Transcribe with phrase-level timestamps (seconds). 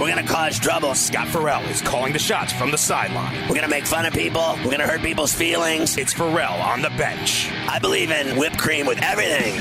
[0.00, 0.94] We're gonna cause trouble.
[0.94, 3.34] Scott Ferrall is calling the shots from the sideline.
[3.48, 4.56] We're gonna make fun of people.
[4.64, 5.96] We're gonna hurt people's feelings.
[5.96, 7.50] It's Ferrall on the bench.
[7.66, 9.60] I believe in whipped cream with everything.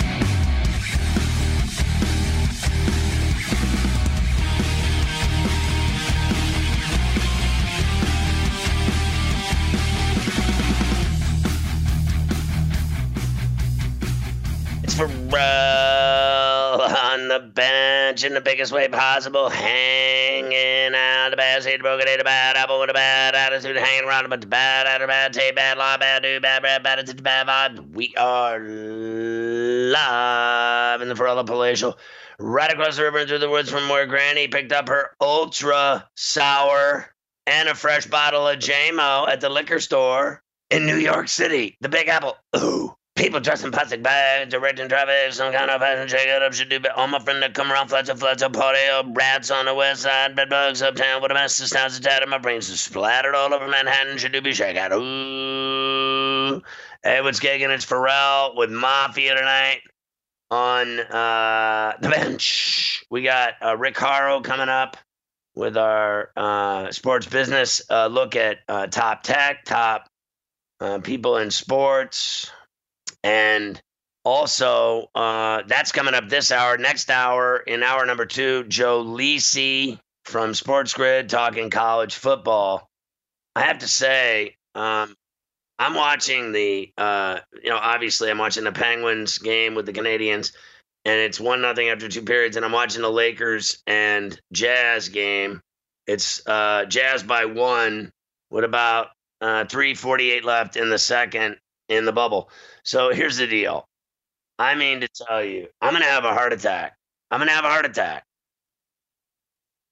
[14.84, 15.87] It's Ferrall on the
[18.18, 22.80] bench in the biggest way possible, hanging out the bad seed, broken the bad apple
[22.80, 26.24] with a bad attitude, hanging around about the bad attitude, bad tape, bad law, bad
[26.24, 27.94] do, bad bad bad attitude, bad vibe.
[27.94, 28.58] We are
[29.92, 31.96] live in the Ferrall Palatial,
[32.40, 36.10] right across the river and through the woods from where Granny picked up her ultra
[36.16, 37.14] sour
[37.46, 41.90] and a fresh bottle of JMO at the liquor store in New York City, the
[41.90, 42.36] Big Apple.
[42.56, 42.97] Ooh.
[43.18, 46.70] People dressed in plastic bags, directing traffic, some kind of fashion shake it up, should
[46.70, 46.80] do.
[46.80, 49.66] But all my friend that come around, flats and flats, a party, of rats on
[49.66, 52.78] the west side, bed bugs uptown, with a mess of sounds tattered, My brains are
[52.78, 54.94] splattered all over Manhattan, should do be shake out.
[54.94, 56.62] Ooh.
[57.04, 57.70] Hey, what's gigging?
[57.70, 59.82] It's Ferrall with Mafia tonight
[60.52, 63.04] on uh, the bench.
[63.10, 64.96] We got uh, Rick Horrow coming up
[65.56, 70.08] with our uh, sports business uh, look at uh, top tech, top
[70.80, 72.52] uh, people in sports.
[73.28, 73.82] And
[74.24, 76.78] also, uh, that's coming up this hour.
[76.78, 82.90] Next hour, in hour number two, Joe Lisi from Sports Grid talking college football.
[83.54, 85.14] I have to say, um,
[85.78, 90.54] I'm watching the, uh, you know, obviously I'm watching the Penguins game with the Canadiens,
[91.04, 95.62] and it's one nothing after two periods, and I'm watching the Lakers and Jazz game.
[96.06, 98.10] It's uh, Jazz by one
[98.52, 99.10] with about
[99.42, 101.58] uh, 3:48 left in the second
[101.90, 102.50] in the bubble.
[102.84, 103.88] So here's the deal.
[104.60, 106.98] I mean to tell you, I'm going to have a heart attack.
[107.30, 108.26] I'm going to have a heart attack.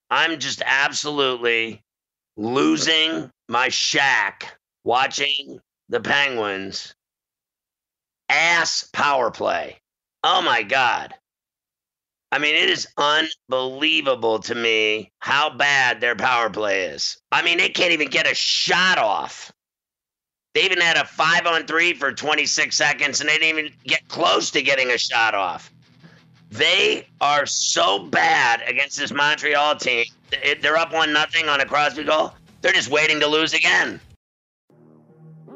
[0.09, 1.83] I'm just absolutely
[2.37, 6.95] losing my shack watching the Penguins
[8.29, 9.77] ass power play.
[10.23, 11.13] Oh my God.
[12.31, 17.17] I mean, it is unbelievable to me how bad their power play is.
[17.31, 19.53] I mean, they can't even get a shot off.
[20.55, 24.07] They even had a five on three for 26 seconds, and they didn't even get
[24.07, 25.69] close to getting a shot off.
[26.49, 30.05] They are so bad against this Montreal team.
[30.61, 32.33] They're up one nothing on a Crosby goal.
[32.61, 33.99] They're just waiting to lose again.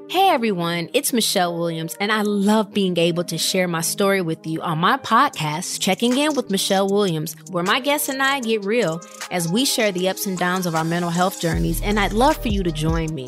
[0.09, 4.45] Hey everyone, it's Michelle Williams, and I love being able to share my story with
[4.45, 8.65] you on my podcast, Checking In with Michelle Williams, where my guests and I get
[8.65, 8.99] real
[9.31, 12.37] as we share the ups and downs of our mental health journeys, and I'd love
[12.37, 13.27] for you to join me.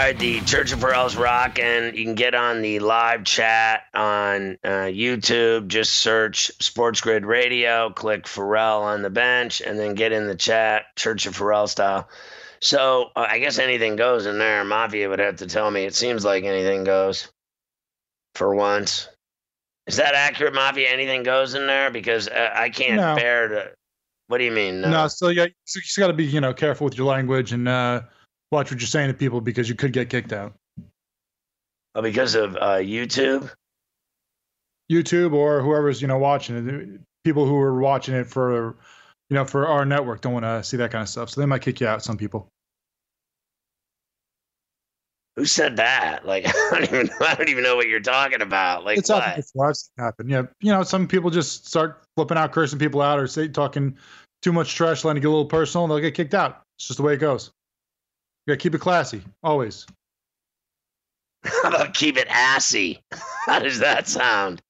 [0.00, 4.56] Right, the Church of Ferrall's Rock, and you can get on the live chat on
[4.64, 5.68] uh, YouTube.
[5.68, 10.34] Just search Sports Grid Radio, click Ferrall on the bench, and then get in the
[10.34, 12.08] chat, Church of Ferrall style.
[12.62, 14.64] So uh, I guess anything goes in there.
[14.64, 15.84] Mafia would have to tell me.
[15.84, 17.30] It seems like anything goes
[18.36, 19.06] for once.
[19.86, 20.88] Is that accurate, Mafia?
[20.88, 21.90] Anything goes in there?
[21.90, 23.16] Because uh, I can't No.
[23.16, 23.70] bear to.
[24.28, 24.80] What do you mean?
[24.80, 27.68] No, so yeah, you just got to be you know careful with your language and
[27.68, 28.00] uh,
[28.50, 30.54] watch what you're saying to people because you could get kicked out.
[31.94, 33.50] Oh, because of uh, YouTube?
[34.90, 37.00] YouTube or whoever's you know watching it.
[37.24, 38.76] People who are watching it for
[39.28, 41.46] you know for our network don't want to see that kind of stuff, so they
[41.46, 42.02] might kick you out.
[42.02, 42.48] Some people.
[45.36, 46.26] Who said that?
[46.26, 48.84] Like, I don't even, I don't even know what you're talking about.
[48.84, 49.36] Like, it's what?
[49.36, 49.68] before.
[49.68, 50.28] I've seen happen.
[50.28, 53.96] Yeah, you know, some people just start flipping out, cursing people out, or say talking
[54.42, 56.62] too much trash, letting it get a little personal, and they'll get kicked out.
[56.78, 57.52] It's just the way it goes.
[58.50, 59.86] Gotta keep it classy, always.
[61.44, 62.98] How about keep it assy?
[63.46, 64.60] How does that sound?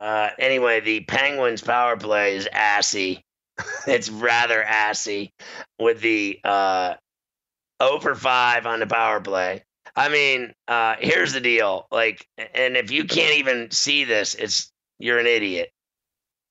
[0.00, 3.22] Uh, anyway, the Penguins power play is assy.
[3.86, 5.34] it's rather assy
[5.78, 6.94] with the uh,
[7.82, 9.62] 0 for 5 on the power play.
[9.94, 11.86] I mean, uh, here's the deal.
[11.90, 15.68] Like, and if you can't even see this, it's you're an idiot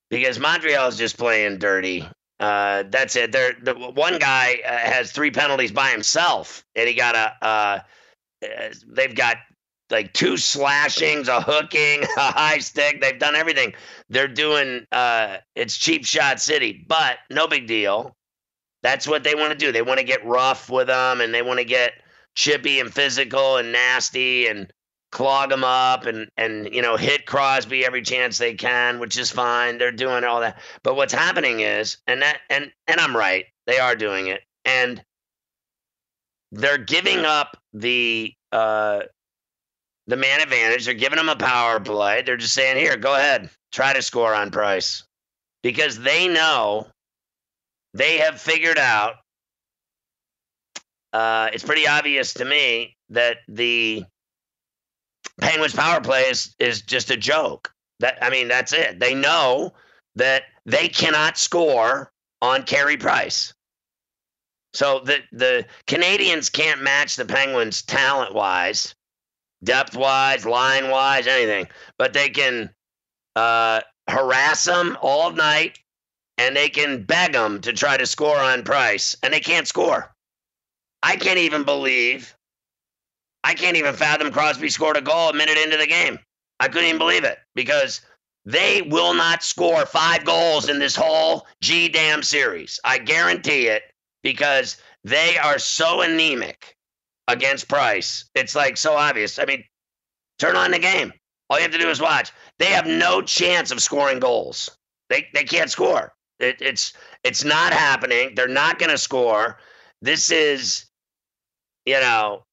[0.08, 2.08] because Montreal is just playing dirty.
[2.40, 3.32] Uh, that's it.
[3.32, 7.46] They're, the one guy uh, has three penalties by himself, and he got a.
[7.46, 7.80] Uh,
[8.42, 9.36] uh, they've got
[9.90, 13.02] like two slashings, a hooking, a high stick.
[13.02, 13.74] They've done everything.
[14.08, 14.86] They're doing.
[14.90, 18.16] Uh, it's cheap shot city, but no big deal.
[18.82, 19.70] That's what they want to do.
[19.70, 21.92] They want to get rough with them, and they want to get
[22.34, 24.72] chippy and physical and nasty and
[25.10, 29.30] clog them up and and you know hit Crosby every chance they can, which is
[29.30, 29.78] fine.
[29.78, 30.60] They're doing all that.
[30.82, 35.02] But what's happening is, and that and and I'm right, they are doing it, and
[36.52, 39.00] they're giving up the uh
[40.06, 40.84] the man advantage.
[40.84, 42.22] They're giving them a power play.
[42.22, 45.04] They're just saying, here, go ahead, try to score on Price,
[45.62, 46.88] because they know
[47.94, 49.14] they have figured out.
[51.12, 54.04] Uh, it's pretty obvious to me that the
[55.40, 57.72] Penguins power play is, is just a joke.
[58.00, 58.98] That I mean, that's it.
[58.98, 59.74] They know
[60.16, 62.12] that they cannot score
[62.42, 63.52] on Carey Price.
[64.72, 68.94] So the the Canadiens can't match the Penguins talent wise,
[69.64, 71.68] depth wise, line wise, anything.
[71.98, 72.70] But they can
[73.36, 75.78] uh, harass them all night,
[76.38, 80.14] and they can beg them to try to score on Price, and they can't score.
[81.02, 82.34] I can't even believe
[83.44, 86.18] I can't even fathom Crosby scored a goal a minute into the game.
[86.58, 88.02] I couldn't even believe it because
[88.44, 92.78] they will not score five goals in this whole G damn series.
[92.84, 93.82] I guarantee it
[94.22, 96.76] because they are so anemic
[97.28, 98.28] against Price.
[98.34, 99.38] It's like so obvious.
[99.38, 99.64] I mean,
[100.38, 101.12] turn on the game.
[101.48, 102.32] All you have to do is watch.
[102.58, 104.70] They have no chance of scoring goals.
[105.08, 106.12] They they can't score.
[106.38, 106.92] It, it's
[107.24, 108.34] it's not happening.
[108.34, 109.58] They're not going to score.
[110.00, 110.86] This is,
[111.84, 112.44] you know,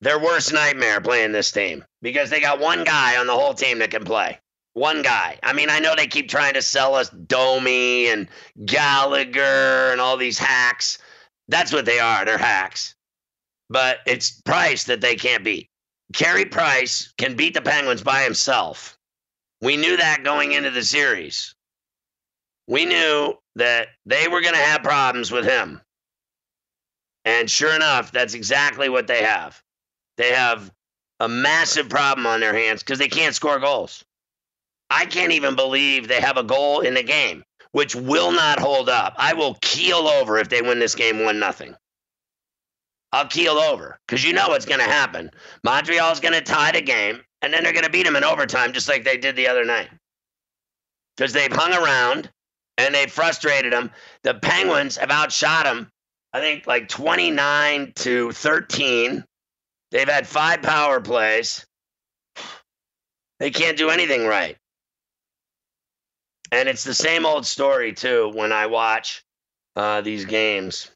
[0.00, 3.78] their worst nightmare playing this team because they got one guy on the whole team
[3.78, 4.38] that can play.
[4.72, 5.38] One guy.
[5.42, 8.28] I mean, I know they keep trying to sell us Domi and
[8.64, 10.98] Gallagher and all these hacks.
[11.48, 12.24] That's what they are.
[12.24, 12.94] They're hacks.
[13.68, 15.68] But it's Price that they can't beat.
[16.12, 18.96] Carey Price can beat the Penguins by himself.
[19.60, 21.54] We knew that going into the series.
[22.66, 25.80] We knew that they were going to have problems with him.
[27.24, 29.62] And sure enough, that's exactly what they have.
[30.20, 30.70] They have
[31.18, 34.04] a massive problem on their hands because they can't score goals.
[34.90, 38.90] I can't even believe they have a goal in the game, which will not hold
[38.90, 39.14] up.
[39.16, 41.74] I will keel over if they win this game 1 nothing.
[43.12, 45.30] I'll keel over because you know what's going to happen.
[45.64, 48.74] Montreal's going to tie the game, and then they're going to beat them in overtime
[48.74, 49.88] just like they did the other night.
[51.16, 52.30] Because they've hung around
[52.76, 53.90] and they've frustrated them.
[54.22, 55.90] The Penguins have outshot them,
[56.34, 59.24] I think, like 29 to 13.
[59.90, 61.66] They've had five power plays.
[63.38, 64.56] They can't do anything right.
[66.52, 69.24] And it's the same old story, too, when I watch
[69.76, 70.90] uh, these games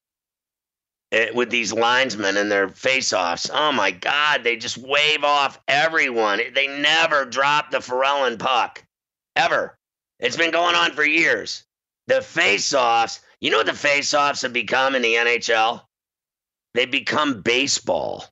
[1.13, 3.51] eh, with these linesmen and their face-offs.
[3.53, 6.41] Oh, my God, they just wave off everyone.
[6.55, 8.85] They never drop the Pharrellin puck,
[9.37, 9.79] ever.
[10.19, 11.65] It's been going on for years.
[12.09, 15.83] The face-offs, you know what the face-offs have become in the NHL?
[16.75, 18.27] They become baseball.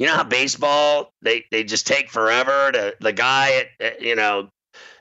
[0.00, 4.50] You know how baseball they they just take forever to the guy at, you know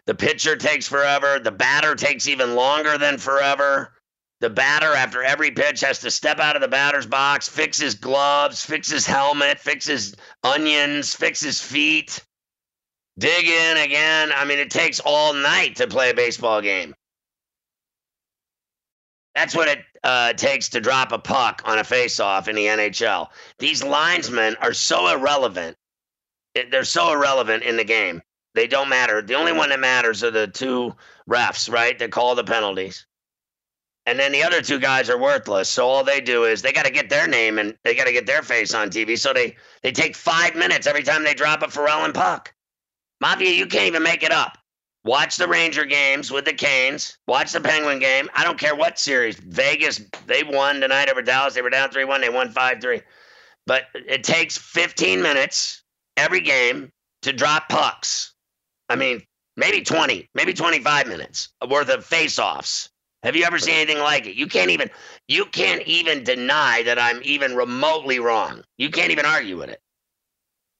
[0.08, 3.94] the pitcher takes forever the batter takes even longer than forever
[4.42, 7.96] The batter, after every pitch, has to step out of the batter's box, fix his
[7.96, 12.24] gloves, fix his helmet, fix his onions, fix his feet,
[13.20, 14.32] dig in again.
[14.36, 16.96] I mean, it takes all night to play a baseball game.
[19.36, 23.28] That's what it uh, takes to drop a puck on a faceoff in the NHL.
[23.58, 25.78] These linesmen are so irrelevant.
[26.72, 28.22] They're so irrelevant in the game.
[28.56, 29.22] They don't matter.
[29.22, 30.96] The only one that matters are the two
[31.30, 31.98] refs, right?
[32.00, 33.06] That call the penalties.
[34.06, 35.70] And then the other two guys are worthless.
[35.70, 38.12] So all they do is they got to get their name and they got to
[38.12, 39.18] get their face on TV.
[39.18, 42.54] So they they take five minutes every time they drop a Pharrell and puck.
[43.22, 44.58] Mafia, you can't even make it up.
[45.10, 47.18] Watch the Ranger games with the Canes.
[47.28, 48.30] Watch the Penguin game.
[48.36, 49.38] I don't care what series.
[49.40, 51.56] Vegas, they won tonight over Dallas.
[51.56, 52.22] They were down 3 1.
[52.22, 53.02] They won 5 3.
[53.66, 55.82] But it takes 15 minutes
[56.16, 56.92] every game
[57.24, 58.36] to drop pucks.
[58.88, 59.24] I mean,
[59.58, 62.92] maybe 20, maybe 25 minutes worth of face offs.
[63.24, 64.36] Have you ever seen anything like it?
[64.36, 64.92] You can't even
[65.28, 68.62] you can't even deny that I'm even remotely wrong.
[68.78, 69.82] You can't even argue with it.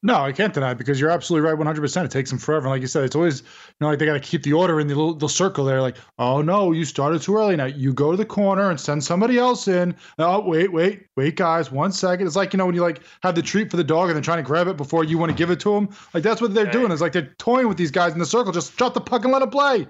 [0.02, 2.06] No, I can't deny it because you're absolutely right 100%.
[2.06, 2.68] It takes them forever.
[2.68, 3.46] And like you said, it's always, you
[3.82, 5.82] know, like they got to keep the order in the little, the circle there.
[5.82, 7.58] Like, oh no, you started too early.
[7.58, 9.94] Now you go to the corner and send somebody else in.
[10.18, 12.28] Oh, wait, wait, wait, guys, one second.
[12.28, 14.24] It's like, you know, when you like have the treat for the dog and they're
[14.24, 15.90] trying to grab it before you want to give it to them.
[16.14, 16.74] Like, that's what they're right.
[16.74, 16.94] doing.
[16.94, 18.54] It's like they're toying with these guys in the circle.
[18.54, 19.86] Just drop the puck and let it play.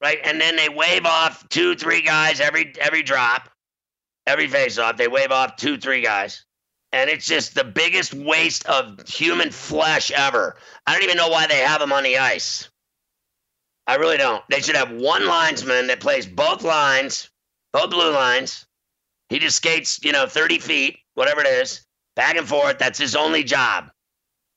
[0.00, 0.18] Right.
[0.24, 3.50] And then they wave off two, three guys every every drop,
[4.26, 4.96] every face off.
[4.96, 6.45] They wave off two, three guys
[6.96, 10.56] and it's just the biggest waste of human flesh ever.
[10.86, 12.70] I don't even know why they have him on the ice.
[13.86, 14.42] I really don't.
[14.48, 17.28] They should have one linesman that plays both lines,
[17.74, 18.64] both blue lines.
[19.28, 21.84] He just skates, you know, 30 feet, whatever it is,
[22.14, 22.78] back and forth.
[22.78, 23.90] That's his only job.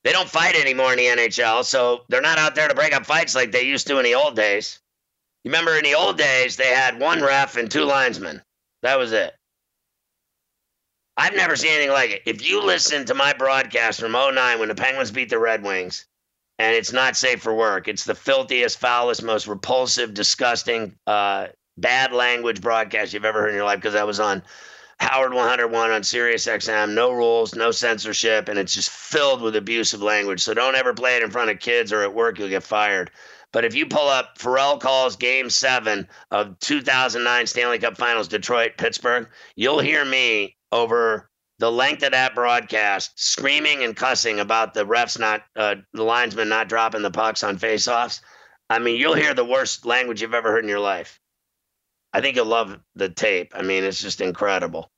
[0.05, 3.05] They don't fight anymore in the NHL, so they're not out there to break up
[3.05, 4.79] fights like they used to in the old days.
[5.43, 8.41] You remember in the old days, they had one ref and two linesmen.
[8.81, 9.35] That was it.
[11.19, 12.21] I've never seen anything like it.
[12.25, 16.05] If you listen to my broadcast from 09 when the Penguins beat the Red Wings,
[16.57, 21.47] and it's not safe for work, it's the filthiest, foulest, most repulsive, disgusting, uh,
[21.77, 24.41] bad language broadcast you've ever heard in your life because I was on
[25.01, 30.01] Howard 101 on Sirius XM, no rules, no censorship, and it's just filled with abusive
[30.01, 30.39] language.
[30.39, 33.11] So don't ever play it in front of kids or at work, you'll get fired.
[33.51, 38.77] But if you pull up Ferrall calls game seven of 2009 Stanley Cup Finals, Detroit,
[38.77, 44.85] Pittsburgh, you'll hear me over the length of that broadcast, screaming and cussing about the
[44.85, 48.21] refs not, uh, the linesmen not dropping the pucks on faceoffs.
[48.69, 51.19] I mean, you'll hear the worst language you've ever heard in your life.
[52.13, 53.53] I think you'll love the tape.
[53.55, 54.89] I mean, it's just incredible.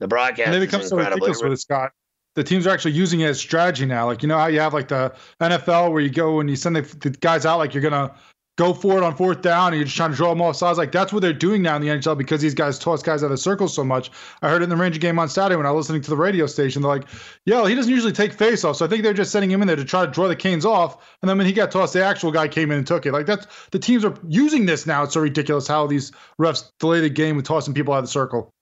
[0.00, 1.90] The broadcast and they become so ridiculous with it, Scott.
[2.34, 4.06] The teams are actually using it as strategy now.
[4.06, 6.76] Like you know how you have like the NFL where you go and you send
[6.76, 8.14] the, the guys out like you're gonna
[8.58, 10.78] go for it on fourth down and you're just trying to draw them off sides.
[10.78, 13.26] Like that's what they're doing now in the NHL because these guys toss guys out
[13.26, 14.10] of the circle so much.
[14.42, 16.16] I heard it in the Ranger game on Saturday when I was listening to the
[16.16, 16.82] radio station.
[16.82, 17.08] They're like,
[17.44, 18.76] yeah, he doesn't usually take face off.
[18.76, 20.66] So I think they're just sending him in there to try to draw the Canes
[20.66, 21.16] off.
[21.22, 23.12] And then when he got tossed, the actual guy came in and took it.
[23.12, 25.04] Like that's the teams are using this now.
[25.04, 26.10] It's so ridiculous how these
[26.40, 28.52] refs delay the game with tossing people out of the circle.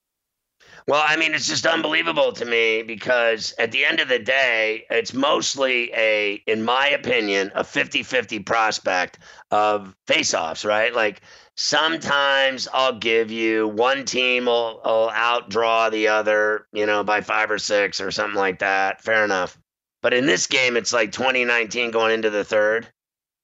[0.87, 4.85] Well, I mean, it's just unbelievable to me because at the end of the day,
[4.89, 9.19] it's mostly a, in my opinion, a 50 50 prospect
[9.51, 10.93] of face-offs, right?
[10.95, 11.21] Like
[11.55, 17.51] sometimes I'll give you one team will, will outdraw the other, you know, by five
[17.51, 19.01] or six or something like that.
[19.03, 19.57] Fair enough.
[20.01, 22.87] But in this game, it's like 2019 going into the third.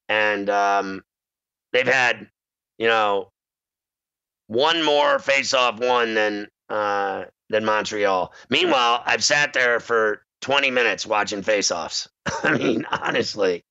[0.07, 1.03] And um,
[1.73, 2.29] they've had,
[2.77, 3.31] you know,
[4.47, 8.33] one more face-off one than uh, than Montreal.
[8.49, 12.09] Meanwhile, I've sat there for 20 minutes watching face-offs.
[12.43, 13.63] I mean, honestly,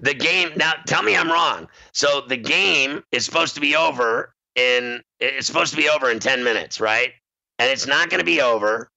[0.00, 0.50] the game.
[0.56, 1.68] Now, tell me I'm wrong.
[1.92, 5.00] So the game is supposed to be over in.
[5.20, 7.12] It's supposed to be over in 10 minutes, right?
[7.60, 8.90] And it's not going to be over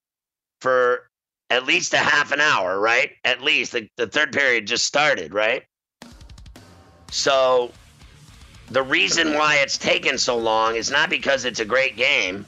[0.61, 1.09] for
[1.51, 3.11] at least a half an hour, right?
[3.23, 5.63] At least the, the third period just started, right?
[7.11, 7.71] So
[8.69, 12.45] the reason why it's taken so long is not because it's a great game.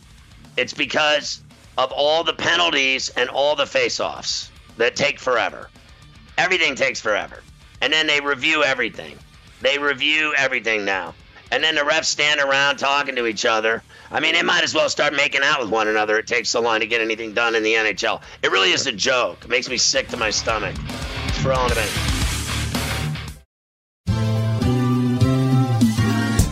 [0.58, 1.42] It's because
[1.78, 5.70] of all the penalties and all the face-offs that take forever.
[6.38, 7.42] Everything takes forever.
[7.82, 9.18] And then they review everything.
[9.62, 11.14] They review everything now.
[11.52, 13.84] And then the refs stand around talking to each other.
[14.12, 16.18] I mean, they might as well start making out with one another.
[16.18, 18.22] It takes so long to get anything done in the NHL.
[18.42, 19.46] It really is a joke.
[19.46, 20.76] It makes me sick to my stomach.
[21.28, 22.15] It's for all in a.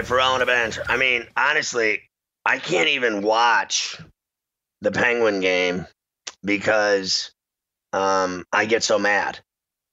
[0.00, 0.78] Right, on the bench.
[0.88, 2.02] I mean, honestly,
[2.44, 3.98] I can't even watch
[4.80, 5.86] the Penguin game
[6.44, 7.32] because
[7.92, 9.38] um, I get so mad.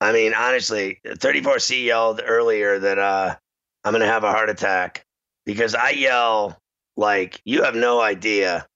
[0.01, 3.35] I mean, honestly, 34C yelled earlier that uh,
[3.83, 5.05] I'm going to have a heart attack
[5.45, 6.59] because I yell
[6.97, 8.67] like, you have no idea.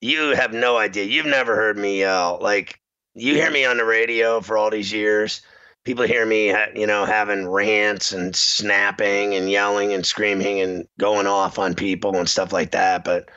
[0.00, 1.04] You have no idea.
[1.04, 2.38] You've never heard me yell.
[2.40, 2.80] Like,
[3.14, 5.42] you hear me on the radio for all these years
[5.86, 11.28] people hear me, you know, having rants and snapping and yelling and screaming and going
[11.28, 13.04] off on people and stuff like that.
[13.04, 13.30] But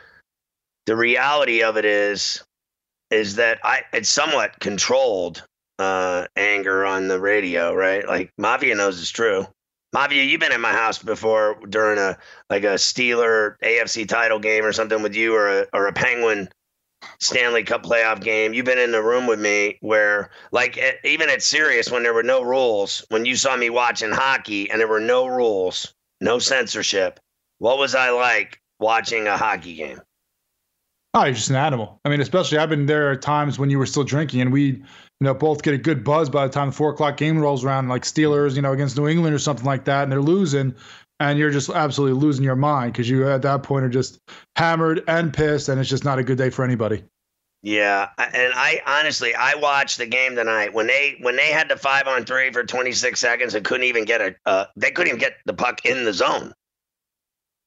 [0.88, 2.44] the reality of it is,
[3.12, 5.44] is that I it's somewhat controlled
[5.78, 8.06] uh, anger on the radio, right?
[8.08, 9.46] Like Mafia knows it's true.
[9.94, 12.18] Mafia, you've been at my house before during a
[12.50, 16.50] like a Steeler AFC title game or something with you or a or a Penguin
[17.20, 18.54] Stanley Cup playoff game.
[18.54, 22.24] You've been in the room with me where, like, even at Sirius, when there were
[22.24, 27.20] no rules, when you saw me watching hockey and there were no rules, no censorship,
[27.60, 30.02] what was I like watching a hockey game?
[31.14, 32.00] Oh, you're just an animal.
[32.06, 34.62] I mean, especially I've been there at times when you were still drinking, and we,
[34.62, 34.86] you
[35.20, 37.90] know, both get a good buzz by the time the four o'clock game rolls around,
[37.90, 40.76] like Steelers, you know, against New England or something like that, and they're losing
[41.20, 44.20] and you're just absolutely losing your mind because you at that point are just
[44.56, 47.04] hammered and pissed, and it's just not a good day for anybody.
[47.62, 50.74] Yeah, and I honestly I watched the game tonight.
[50.74, 54.06] When they when they had the five on three for 26 seconds and couldn't even
[54.06, 56.54] get a uh, they couldn't even get the puck in the zone,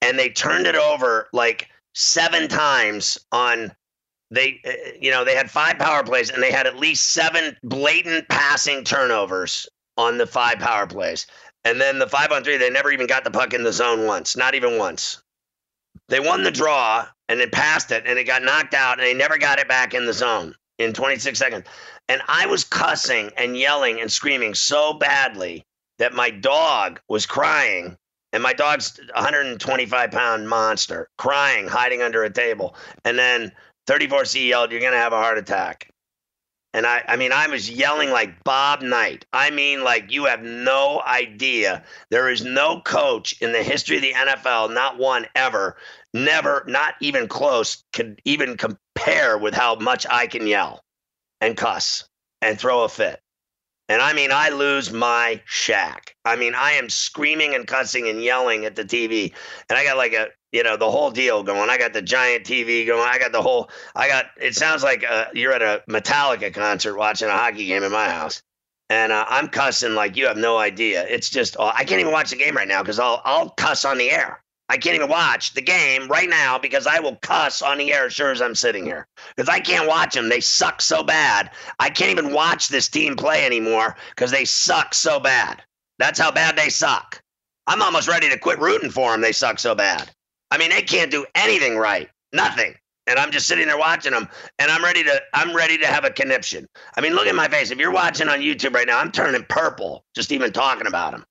[0.00, 3.70] and they turned it over like seven times on
[4.30, 7.54] they uh, you know they had five power plays and they had at least seven
[7.62, 11.26] blatant passing turnovers on the five power plays
[11.64, 14.06] and then the five on three, they never even got the puck in the zone
[14.06, 15.22] once, not even once.
[16.08, 19.14] They won the draw and then passed it and it got knocked out and they
[19.14, 21.66] never got it back in the zone in 26 seconds.
[22.08, 25.64] And I was cussing and yelling and screaming so badly
[25.98, 27.96] that my dog was crying.
[28.34, 32.74] And my dog's 125 pound monster, crying, hiding under a table.
[33.04, 33.52] And then
[33.86, 35.91] 34C yelled, You're going to have a heart attack.
[36.74, 39.26] And I, I mean, I was yelling like Bob Knight.
[39.32, 41.82] I mean, like you have no idea.
[42.10, 45.76] There is no coach in the history of the NFL, not one ever,
[46.14, 50.82] never, not even close, could even compare with how much I can yell
[51.40, 52.08] and cuss
[52.40, 53.21] and throw a fit.
[53.92, 56.16] And I mean, I lose my shack.
[56.24, 59.34] I mean, I am screaming and cussing and yelling at the TV.
[59.68, 61.68] And I got like a you know the whole deal going.
[61.68, 63.06] I got the giant TV going.
[63.06, 63.68] I got the whole.
[63.94, 64.28] I got.
[64.40, 68.08] It sounds like uh, you're at a Metallica concert watching a hockey game in my
[68.08, 68.42] house,
[68.88, 71.06] and uh, I'm cussing like you have no idea.
[71.06, 73.84] It's just uh, I can't even watch the game right now because I'll I'll cuss
[73.84, 74.41] on the air.
[74.72, 78.06] I can't even watch the game right now because I will cuss on the air
[78.06, 79.06] as sure as I'm sitting here
[79.36, 80.30] because I can't watch them.
[80.30, 81.50] They suck so bad.
[81.78, 85.62] I can't even watch this team play anymore because they suck so bad.
[85.98, 87.20] That's how bad they suck.
[87.66, 89.20] I'm almost ready to quit rooting for them.
[89.20, 90.10] They suck so bad.
[90.50, 92.08] I mean, they can't do anything right.
[92.32, 92.74] Nothing.
[93.06, 94.26] And I'm just sitting there watching them,
[94.58, 96.66] and I'm ready to I'm ready to have a conniption.
[96.96, 97.70] I mean, look at my face.
[97.70, 101.26] If you're watching on YouTube right now, I'm turning purple just even talking about them.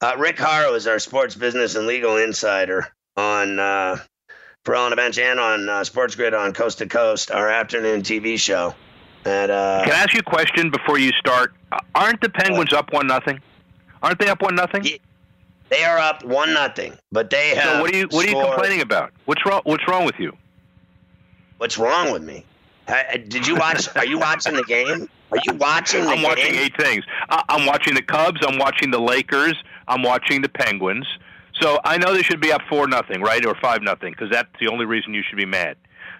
[0.00, 3.96] Uh, Rick Horrow is our sports business and legal insider on uh,
[4.64, 8.02] for on the bench and on uh, Sports Grid on Coast to Coast, our afternoon
[8.02, 8.74] TV show.
[9.24, 11.54] And uh, can I ask you a question before you start?
[11.94, 13.40] Aren't the Penguins up one nothing?
[14.02, 14.84] Aren't they up one nothing?
[14.84, 14.96] Yeah.
[15.70, 17.76] They are up one nothing, but they have.
[17.76, 19.12] So what are you what are you complaining about?
[19.24, 19.62] What's wrong?
[19.64, 20.36] What's wrong with you?
[21.56, 22.44] What's wrong with me?
[23.28, 23.88] Did you watch?
[23.96, 25.08] are you watching the game?
[25.32, 26.24] Are you watching the I'm game?
[26.24, 27.04] watching eight things.
[27.30, 28.40] I'm watching the Cubs.
[28.46, 29.54] I'm watching the Lakers.
[29.88, 31.06] I'm watching the Penguins.
[31.60, 34.48] So I know they should be up four nothing, right, or five nothing, because that's
[34.60, 35.76] the only reason you should be mad.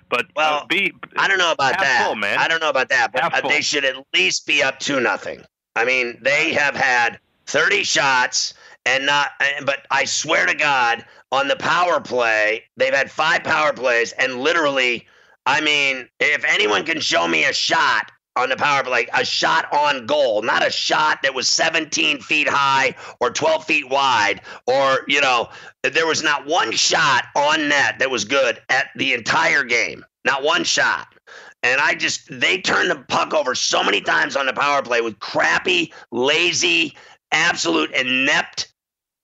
[0.08, 2.06] But well, uh, be, I don't know about that.
[2.06, 2.38] Full, man.
[2.38, 5.42] I don't know about that, but they should at least be up two nothing.
[5.74, 8.54] I mean, they have had 30 shots
[8.86, 9.30] and not.
[9.64, 14.40] But I swear to God, on the power play, they've had five power plays, and
[14.40, 15.06] literally,
[15.46, 19.72] I mean, if anyone can show me a shot on the power play, a shot
[19.72, 25.00] on goal, not a shot that was 17 feet high or 12 feet wide, or,
[25.06, 25.48] you know,
[25.82, 30.04] there was not one shot on net that was good at the entire game.
[30.24, 31.14] Not one shot.
[31.62, 35.00] And I just, they turned the puck over so many times on the power play
[35.00, 36.96] with crappy, lazy,
[37.32, 38.73] absolute inept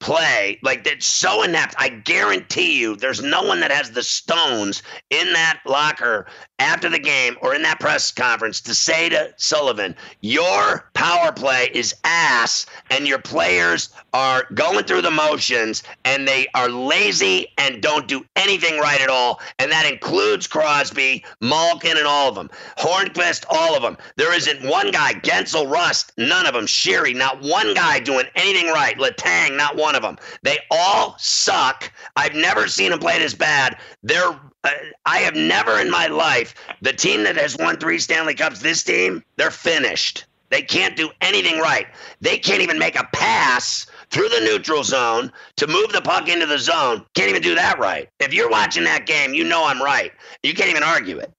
[0.01, 1.75] play like that's so inept.
[1.79, 6.27] I guarantee you there's no one that has the stones in that locker
[6.59, 11.71] after the game or in that press conference to say to sullivan your power play
[11.73, 17.83] is ass and your players are going through the motions and they are lazy and
[17.83, 19.41] don't do anything right at all.
[19.59, 22.51] And that includes crosby malkin and all of them.
[22.79, 23.97] Hornqvist all of them.
[24.17, 25.15] There isn't one guy.
[25.15, 26.67] Guentzel rust none of them.
[26.67, 28.97] Sheary not one guy doing anything right.
[28.99, 30.25] Letang, not one one of them.
[30.43, 31.93] They all suck.
[32.15, 33.77] I've never seen them play this bad.
[34.05, 34.71] They're uh,
[35.07, 38.61] I have never in my life the team that has won three Stanley Cups.
[38.61, 40.27] This team, they're finished.
[40.51, 41.87] They can't do anything right.
[42.21, 46.47] They can't even make a pass through the neutral zone to move the puck into
[46.47, 47.05] the zone.
[47.15, 48.09] Can't even do that right.
[48.19, 50.13] If you're watching that game, you know I'm right.
[50.43, 51.33] You can't even argue it.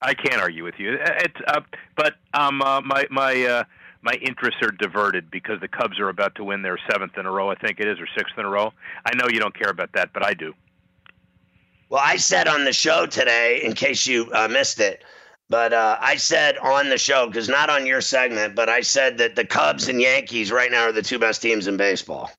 [0.00, 0.98] I can't argue with you.
[1.00, 1.60] It's uh,
[1.96, 3.64] but um, uh, my my uh,
[4.02, 7.30] my interests are diverted because the Cubs are about to win their seventh in a
[7.30, 8.72] row, I think it is, or sixth in a row.
[9.06, 10.52] I know you don't care about that, but I do.
[11.88, 15.04] Well, I said on the show today, in case you uh, missed it,
[15.48, 19.18] but uh, I said on the show, because not on your segment, but I said
[19.18, 22.30] that the Cubs and Yankees right now are the two best teams in baseball.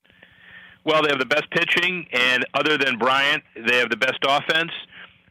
[0.84, 4.72] Well, they have the best pitching, and other than Bryant, they have the best offense.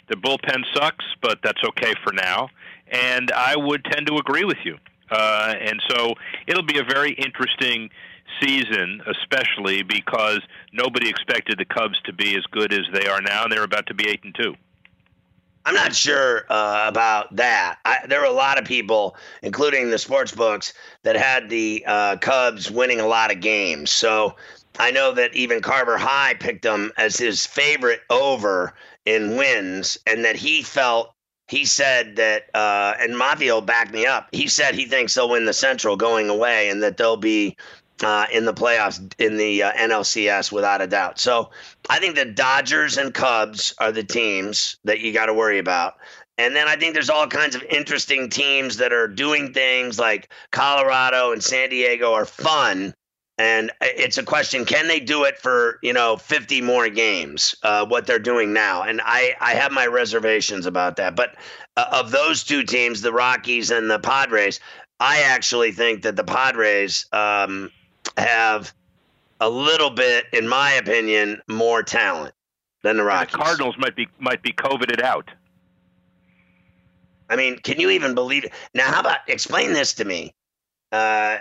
[0.08, 2.50] The bullpen sucks, but that's okay for now.
[2.88, 4.78] And I would tend to agree with you.
[5.14, 6.16] Uh, and so
[6.48, 7.90] it'll be a very interesting
[8.42, 10.40] season, especially because
[10.72, 13.86] nobody expected the Cubs to be as good as they are now, and they're about
[13.88, 14.56] to be eight and two.
[15.66, 17.78] I'm not sure uh, about that.
[17.86, 20.74] I, there were a lot of people, including the sports books,
[21.04, 23.90] that had the uh, Cubs winning a lot of games.
[23.90, 24.36] So
[24.78, 28.74] I know that even Carver High picked them as his favorite over
[29.06, 31.13] in wins, and that he felt
[31.54, 34.28] he said that, uh, and Mavio backed me up.
[34.32, 37.56] He said he thinks they'll win the Central going away, and that they'll be
[38.04, 41.20] uh, in the playoffs in the uh, NLCS without a doubt.
[41.20, 41.52] So
[41.92, 45.98] I think the Dodgers and Cubs are the teams that you got to worry about.
[46.40, 50.32] And then I think there's all kinds of interesting teams that are doing things like
[50.52, 52.96] Colorado and San Diego are fun
[53.44, 57.54] and it's a question: Can they do it for you know 50 more games?
[57.62, 61.18] Uh, what they're doing now, and I I have my reservations about that.
[61.18, 61.36] But
[61.76, 64.62] uh, of those two teams, the Rockies and the Padres,
[65.02, 67.70] I actually think that the Padres um,
[68.18, 68.74] have
[69.42, 72.34] a little bit, in my opinion, more talent
[72.82, 73.34] than the Rockies.
[73.34, 75.30] The Cardinals might be might be coveted out.
[77.30, 78.54] I mean, can you even believe it?
[78.74, 80.34] Now, how about explain this to me?
[80.94, 81.40] Uh,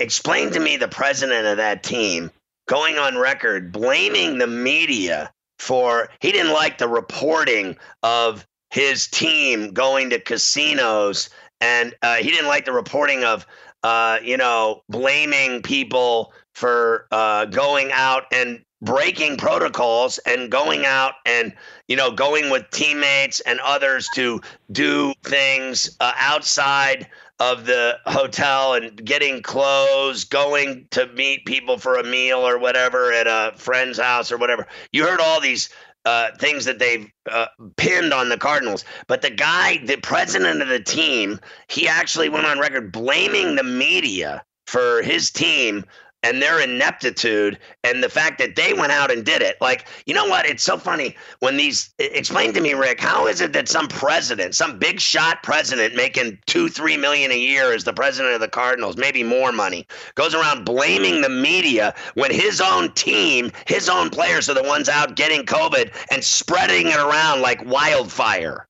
[0.00, 2.28] explain to me the president of that team
[2.66, 9.72] going on record blaming the media for he didn't like the reporting of his team
[9.72, 13.46] going to casinos and uh, he didn't like the reporting of
[13.84, 21.14] uh, you know blaming people for uh, going out and breaking protocols and going out
[21.26, 21.54] and
[21.86, 24.40] you know going with teammates and others to
[24.72, 27.06] do things uh, outside
[27.40, 33.12] of the hotel and getting clothes, going to meet people for a meal or whatever
[33.12, 34.68] at a friend's house or whatever.
[34.92, 35.70] You heard all these
[36.04, 38.84] uh, things that they've uh, pinned on the Cardinals.
[39.06, 43.64] But the guy, the president of the team, he actually went on record blaming the
[43.64, 45.84] media for his team
[46.22, 49.56] and their ineptitude and the fact that they went out and did it.
[49.60, 50.46] Like, you know what?
[50.46, 54.54] It's so funny when these explain to me, Rick, how is it that some president,
[54.54, 58.48] some big shot president making two, three million a year as the president of the
[58.48, 64.10] Cardinals, maybe more money, goes around blaming the media when his own team, his own
[64.10, 68.66] players are the ones out getting COVID and spreading it around like wildfire?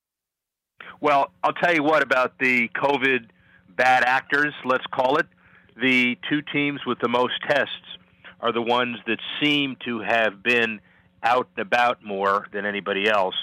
[1.01, 3.27] Well, I'll tell you what about the COVID
[3.77, 5.27] bad actors, let's call it
[5.81, 7.99] the two teams with the most tests
[8.41, 10.81] are the ones that seem to have been
[11.23, 13.35] out and about more than anybody else.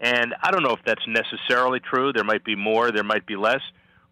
[0.00, 2.12] And I don't know if that's necessarily true.
[2.12, 3.60] There might be more, there might be less.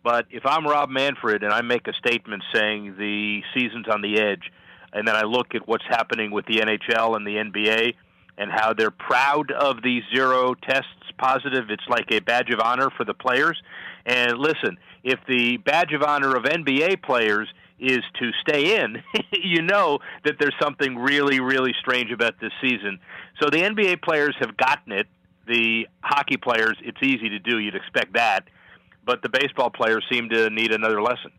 [0.02, 4.20] But if I'm Rob Manfred and I make a statement saying the season's on the
[4.20, 4.52] edge,
[4.92, 7.94] and then I look at what's happening with the NHL and the NBA
[8.36, 12.90] and how they're proud of the zero tests positive, it's like a badge of honor
[12.96, 13.60] for the players.
[14.04, 19.62] And listen, if the badge of honor of NBA players is to stay in, you
[19.62, 22.98] know that there's something really, really strange about this season.
[23.40, 25.06] So the NBA players have gotten it.
[25.46, 27.58] The hockey players, it's easy to do.
[27.58, 28.48] You'd expect that.
[29.04, 31.30] But the baseball players seem to need another lesson.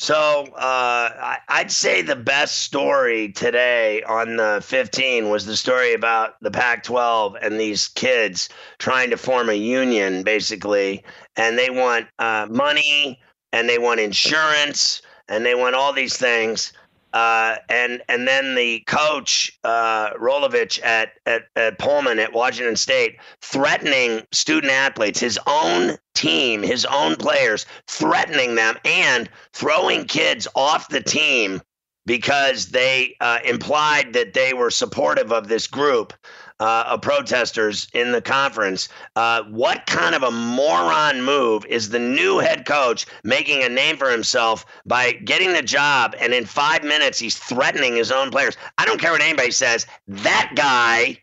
[0.00, 6.40] So uh, I'd say the best story today on the 15 was the story about
[6.40, 11.04] the Pac-12 and these kids trying to form a union, basically,
[11.36, 13.20] and they want uh, money
[13.52, 16.72] and they want insurance and they want all these things.
[17.12, 23.18] Uh, and and then the coach uh, Rolovich at, at at Pullman at Washington State
[23.40, 30.88] threatening student athletes, his own team, his own players, threatening them and throwing kids off
[30.88, 31.60] the team
[32.06, 36.12] because they uh, implied that they were supportive of this group
[36.60, 38.88] uh, of protesters in the conference.
[39.16, 43.96] Uh, what kind of a moron move is the new head coach making a name
[43.96, 48.56] for himself by getting the job and in five minutes he's threatening his own players?
[48.78, 49.86] I don't care what anybody says.
[50.06, 51.18] That guy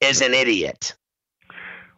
[0.00, 0.94] is an idiot.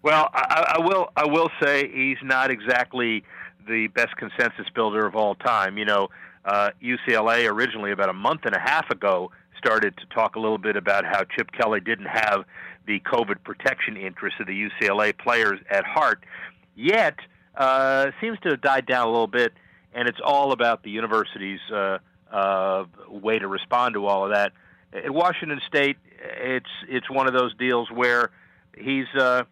[0.02, 1.10] Well, I, I will.
[1.16, 3.24] I will say he's not exactly
[3.68, 5.76] the best consensus builder of all time.
[5.76, 6.08] You know,
[6.44, 10.56] uh, UCLA originally about a month and a half ago started to talk a little
[10.56, 12.44] bit about how Chip Kelly didn't have
[12.88, 16.24] the COVID protection interests of the UCLA players at heart.
[16.74, 17.16] Yet,
[17.54, 19.52] uh, seems to have died down a little bit,
[19.92, 21.98] and it's all about the university's uh,
[22.32, 24.52] uh, way to respond to all of that.
[24.92, 25.98] At Washington State,
[26.40, 28.30] it's it's one of those deals where
[28.76, 29.44] he's uh,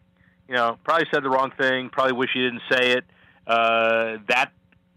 [0.48, 3.04] you know probably said the wrong thing, probably wish he didn't say it.
[3.46, 4.50] Uh, that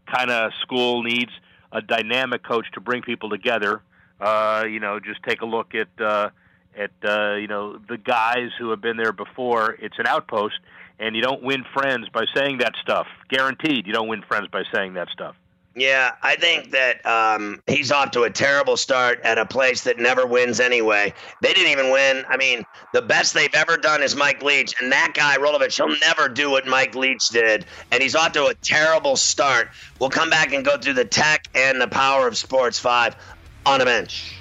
[0.07, 1.31] kind of school needs
[1.73, 3.81] a dynamic coach to bring people together.
[4.21, 6.29] Uh, you know, just take a look at uh,
[6.77, 9.77] at uh, you know the guys who have been there before.
[9.79, 10.59] It's an outpost,
[10.99, 13.07] and you don't win friends by saying that stuff.
[13.29, 15.35] Guaranteed, you don't win friends by saying that stuff.
[15.75, 19.99] Yeah, I think that um, he's off to a terrible start at a place that
[19.99, 21.13] never wins anyway.
[21.41, 22.25] They didn't even win.
[22.27, 25.95] I mean, the best they've ever done is Mike Leach, and that guy Rolovich, he'll
[25.99, 29.69] never do what Mike Leach did, and he's off to a terrible start.
[29.99, 33.15] We'll come back and go through the tech and the power of sports five
[33.65, 34.38] on a bench.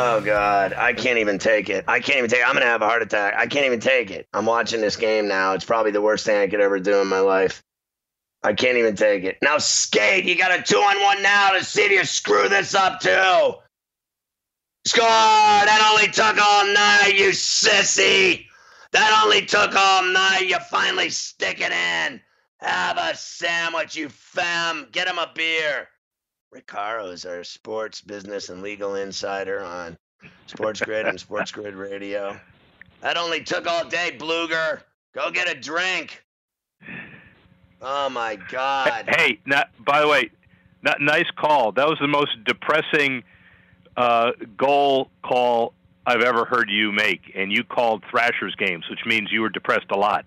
[0.00, 1.84] Oh God, I can't even take it.
[1.88, 2.38] I can't even take.
[2.38, 2.46] It.
[2.46, 3.34] I'm gonna have a heart attack.
[3.36, 4.28] I can't even take it.
[4.32, 5.54] I'm watching this game now.
[5.54, 7.64] It's probably the worst thing I could ever do in my life.
[8.44, 9.38] I can't even take it.
[9.42, 10.24] Now skate.
[10.24, 13.54] You got a two on one now to see you screw this up too.
[14.86, 15.02] Score!
[15.02, 18.46] That only took all night, you sissy.
[18.92, 20.46] That only took all night.
[20.48, 22.20] You finally stick it in.
[22.58, 24.86] Have a sandwich, you fam.
[24.92, 25.88] Get him a beer.
[26.50, 29.98] Rick Horrow is our sports business and legal insider on
[30.46, 32.40] Sports Grid and Sports Grid Radio.
[33.02, 34.80] That only took all day, Blueger.
[35.14, 36.24] Go get a drink.
[37.82, 39.04] Oh my God.
[39.08, 40.30] Hey, not, by the way,
[40.82, 41.72] not, nice call.
[41.72, 43.22] That was the most depressing
[43.98, 45.74] uh, goal call
[46.06, 49.90] I've ever heard you make, and you called Thrashers games, which means you were depressed
[49.90, 50.24] a lot.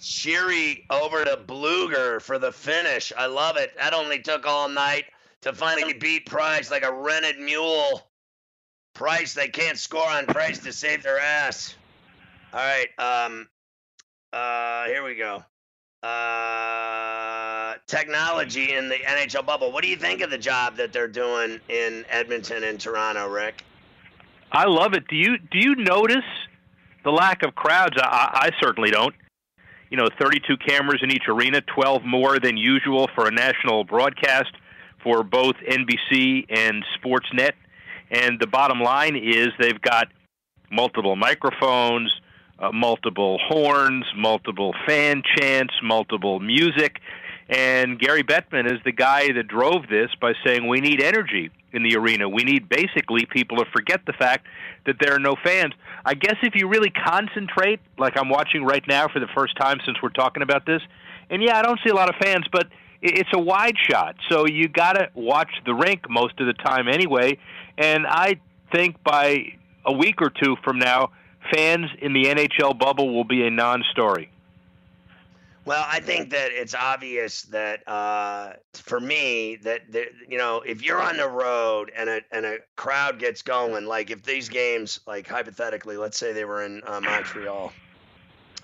[0.00, 3.12] Sheary over to Blueger for the finish.
[3.16, 3.76] I love it.
[3.76, 5.04] That only took all night
[5.48, 8.02] to finally beat Price like a rented mule.
[8.94, 11.74] Price, they can't score on Price to save their ass.
[12.52, 13.48] All right, um,
[14.32, 15.42] uh, here we go.
[16.02, 19.72] Uh, technology in the NHL bubble.
[19.72, 23.64] What do you think of the job that they're doing in Edmonton and Toronto, Rick?
[24.52, 25.08] I love it.
[25.08, 26.24] Do you do you notice
[27.04, 27.96] the lack of crowds?
[27.98, 29.14] I, I certainly don't.
[29.90, 34.52] You know, 32 cameras in each arena, 12 more than usual for a national broadcast
[35.02, 37.52] for both NBC and Sportsnet.
[38.10, 40.08] And the bottom line is they've got
[40.70, 42.12] multiple microphones,
[42.58, 47.00] uh, multiple horns, multiple fan chants, multiple music.
[47.48, 51.82] And Gary Bettman is the guy that drove this by saying we need energy in
[51.82, 52.28] the arena.
[52.28, 54.46] We need basically people to forget the fact
[54.86, 55.74] that there are no fans.
[56.04, 59.78] I guess if you really concentrate, like I'm watching right now for the first time
[59.84, 60.82] since we're talking about this,
[61.30, 62.68] and yeah, I don't see a lot of fans, but
[63.00, 66.88] it's a wide shot, so you got to watch the rink most of the time
[66.88, 67.38] anyway.
[67.76, 68.40] And I
[68.72, 69.52] think by
[69.84, 71.10] a week or two from now,
[71.52, 74.30] fans in the NHL bubble will be a non-story.
[75.64, 80.82] Well, I think that it's obvious that uh, for me that, that you know if
[80.82, 84.98] you're on the road and a and a crowd gets going, like if these games,
[85.06, 87.70] like hypothetically, let's say they were in uh, Montreal,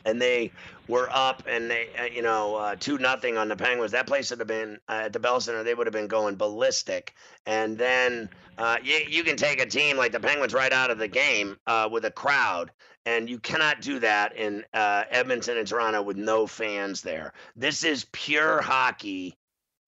[0.05, 0.53] and they
[0.89, 3.93] were up and they, uh, you know, uh, two nothing on the Penguins.
[3.93, 5.63] That place would have been uh, at the Bell Center.
[5.63, 7.15] They would have been going ballistic.
[7.47, 10.99] And then uh, you, you can take a team like the Penguins right out of
[10.99, 12.71] the game uh, with a crowd,
[13.07, 17.33] and you cannot do that in uh, Edmonton and Toronto with no fans there.
[17.57, 19.37] This is pure hockey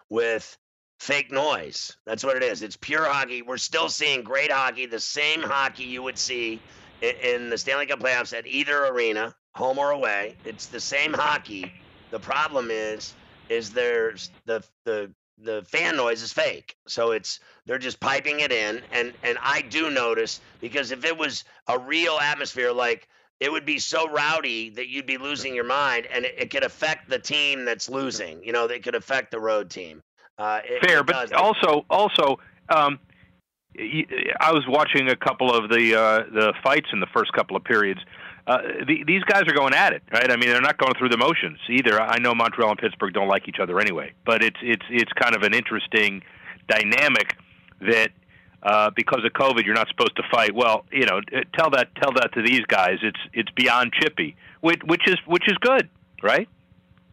[0.09, 0.57] with
[0.99, 1.97] fake noise.
[2.07, 2.63] That's what it is.
[2.63, 3.43] It's pure hockey.
[3.43, 6.61] We're still seeing great hockey, the same hockey you would see
[7.01, 10.37] in, in the Stanley Cup playoffs at either arena, home or away.
[10.45, 11.73] It's the same hockey.
[12.11, 13.15] The problem is,
[13.49, 15.11] is there's the the
[15.43, 16.77] the fan noise is fake.
[16.87, 21.17] So it's they're just piping it in, and and I do notice because if it
[21.17, 23.09] was a real atmosphere, like
[23.41, 26.65] it would be so rowdy that you'd be losing your mind, and it, it could
[26.65, 28.43] affect the team that's losing.
[28.43, 30.03] You know, it could affect the road team.
[30.39, 32.39] Uh, it, Fair, it but also also.
[32.69, 32.99] Um,
[34.41, 37.65] I was watching a couple of the uh, the fights in the first couple of
[37.65, 38.01] periods.
[38.47, 40.31] Uh, the, these guys are going at it, right?
[40.31, 42.01] I mean, they're not going through the motions either.
[42.01, 45.35] I know Montreal and Pittsburgh don't like each other anyway, but it's it's it's kind
[45.35, 46.23] of an interesting
[46.69, 47.37] dynamic
[47.81, 48.11] that
[48.63, 50.55] uh, because of COVID, you're not supposed to fight.
[50.55, 52.99] Well, you know, uh, tell that tell that to these guys.
[53.03, 55.89] It's it's beyond chippy, which which is which is good,
[56.23, 56.49] right?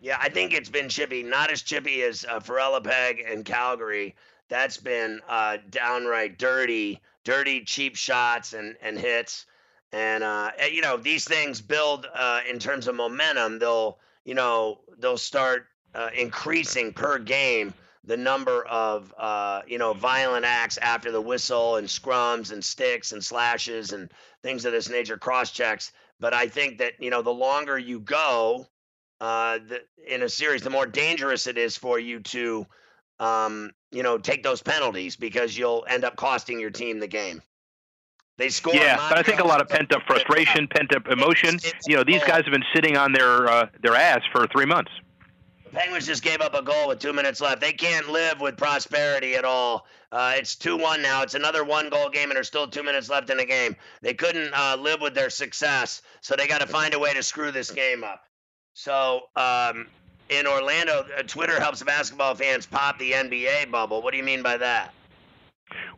[0.01, 1.23] Yeah, I think it's been chippy.
[1.23, 2.41] Not as chippy as uh,
[2.81, 4.15] Peg and Calgary.
[4.49, 9.45] That's been uh, downright dirty, dirty, cheap shots and, and hits.
[9.93, 13.59] And, uh, you know, these things build uh, in terms of momentum.
[13.59, 19.93] They'll, you know, they'll start uh, increasing per game the number of, uh, you know,
[19.93, 24.89] violent acts after the whistle and scrums and sticks and slashes and things of this
[24.89, 25.91] nature, cross checks.
[26.19, 28.67] But I think that, you know, the longer you go,
[29.21, 32.65] uh, the, in a series, the more dangerous it is for you to,
[33.19, 37.43] um, you know, take those penalties because you'll end up costing your team the game.
[38.37, 38.73] They score.
[38.73, 41.59] Yeah, but I think a lot of pent up frustration, pent up emotion.
[41.87, 44.91] You know, these guys have been sitting on their uh, their ass for three months.
[45.65, 47.61] The Penguins just gave up a goal with two minutes left.
[47.61, 49.85] They can't live with prosperity at all.
[50.11, 51.23] Uh, it's 2 1 now.
[51.23, 53.75] It's another one goal game, and there's still two minutes left in the game.
[54.01, 57.23] They couldn't uh, live with their success, so they got to find a way to
[57.23, 58.21] screw this game up.
[58.73, 59.87] So um,
[60.29, 64.01] in Orlando, uh, Twitter helps basketball fans pop the NBA bubble.
[64.01, 64.93] What do you mean by that?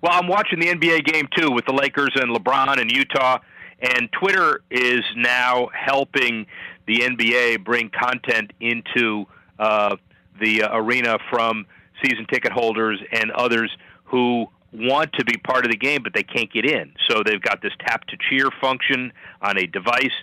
[0.02, 3.40] Well, I'm watching the NBA game too with the Lakers and LeBron and Utah,
[3.82, 6.46] and Twitter is now helping
[6.88, 9.26] the NBA bring content into
[9.60, 9.96] uh,
[10.40, 11.66] the uh, arena from
[12.04, 16.24] season ticket holders and others who want to be part of the game, but they
[16.24, 16.94] can't get in.
[17.10, 19.12] So they've got this tap to cheer function
[19.42, 20.14] on a device.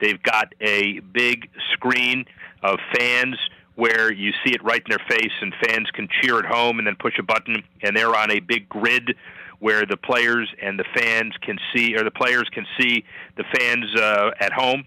[0.00, 2.26] They've got a big screen
[2.62, 3.36] of fans
[3.74, 6.86] where you see it right in their face, and fans can cheer at home and
[6.86, 9.16] then push a button, and they're on a big grid
[9.58, 13.04] where the players and the fans can see, or the players can see
[13.36, 14.84] the fans uh, at home.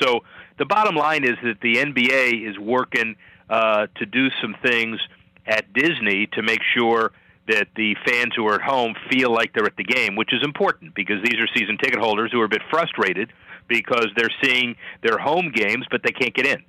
[0.00, 0.20] So
[0.58, 3.16] the bottom line is that the NBA is working
[3.50, 4.98] uh, to do some things
[5.46, 7.12] at Disney to make sure
[7.48, 10.42] that the fans who are at home feel like they're at the game, which is
[10.42, 13.32] important because these are season ticket holders who are a bit frustrated
[13.68, 16.62] because they're seeing their home games but they can't get in.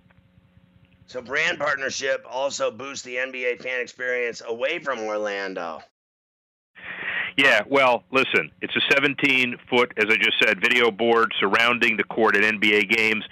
[1.09, 5.81] So brand partnership also boosts the NBA fan experience away from Orlando.
[7.35, 12.03] Yeah, well, listen, it's a 17 foot, as I just said, video board surrounding the
[12.03, 13.23] court at NBA games.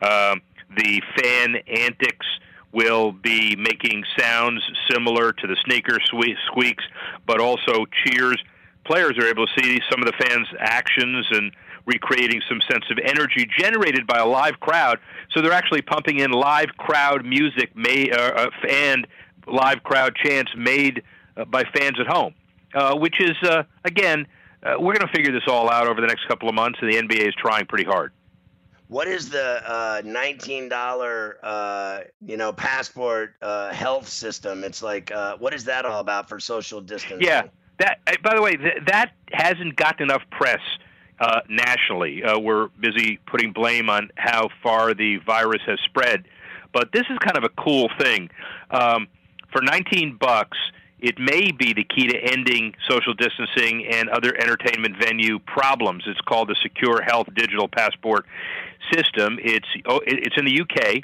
[0.00, 0.40] Um,
[0.78, 2.26] the fan antics
[2.72, 5.98] will be making sounds similar to the sneaker
[6.46, 6.84] squeaks,
[7.26, 8.42] but also cheers.
[8.86, 11.52] Players are able to see some of the fans' actions and
[11.86, 14.98] recreating some sense of energy generated by a live crowd.
[15.30, 19.06] So they're actually pumping in live crowd music made, uh, uh, and
[19.46, 21.02] live crowd chants made
[21.36, 22.34] uh, by fans at home,
[22.74, 24.26] uh, which is, uh, again,
[24.62, 26.92] uh, we're going to figure this all out over the next couple of months, and
[26.92, 28.12] the NBA is trying pretty hard.
[28.88, 34.62] What is the uh, nineteen dollar uh, you know passport uh, health system?
[34.62, 37.26] It's like uh, what is that all about for social distancing?
[37.26, 37.98] Yeah, that.
[38.22, 40.60] By the way, th- that hasn't gotten enough press
[41.20, 42.22] uh, nationally.
[42.22, 46.24] Uh, we're busy putting blame on how far the virus has spread,
[46.72, 48.28] but this is kind of a cool thing.
[48.70, 49.08] Um,
[49.52, 50.58] for 19 bucks,
[50.98, 56.04] it may be the key to ending social distancing and other entertainment venue problems.
[56.06, 58.26] It's called the Secure Health Digital Passport
[58.92, 59.38] System.
[59.42, 61.02] It's oh, it's in the UK,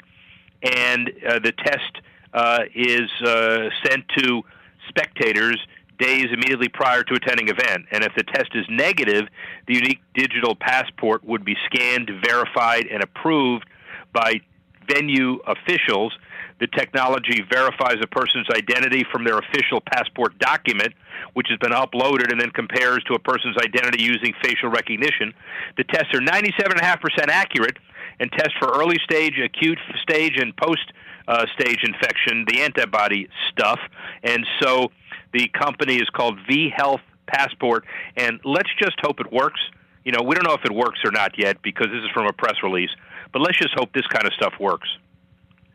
[0.63, 2.01] and uh, the test
[2.33, 4.43] uh, is uh, sent to
[4.89, 5.59] spectators
[6.03, 7.85] days immediately prior to attending event.
[7.91, 9.27] And if the test is negative,
[9.67, 13.65] the unique digital passport would be scanned, verified, and approved
[14.11, 14.41] by
[14.87, 16.13] venue officials.
[16.59, 20.93] The technology verifies a person's identity from their official passport document,
[21.33, 25.33] which has been uploaded and then compares to a person's identity using facial recognition.
[25.77, 27.77] The tests are 97.5% accurate,
[28.19, 30.91] and test for early stage, acute stage, and post
[31.27, 33.79] uh, stage infection, the antibody stuff.
[34.23, 34.91] And so
[35.33, 39.59] the company is called V Health Passport, and let's just hope it works.
[40.05, 42.27] You know, we don't know if it works or not yet because this is from
[42.27, 42.89] a press release,
[43.31, 44.89] but let's just hope this kind of stuff works.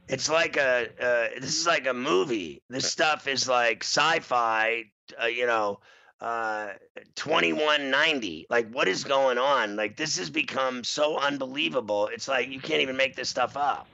[0.08, 2.62] It's like a uh, this is like a movie.
[2.70, 4.84] This stuff is like sci-fi.
[5.20, 5.80] Uh, you know,
[6.20, 6.70] uh
[7.14, 12.58] 2190 like what is going on like this has become so unbelievable it's like you
[12.58, 13.86] can't even make this stuff up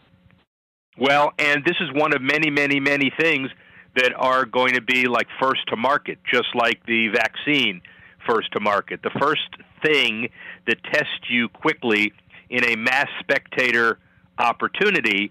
[0.97, 3.51] well and this is one of many many many things
[3.97, 7.81] that are going to be like first to market just like the vaccine
[8.27, 9.49] first to market the first
[9.85, 10.29] thing
[10.67, 12.13] that tests you quickly
[12.51, 13.99] in a mass spectator
[14.39, 15.31] opportunity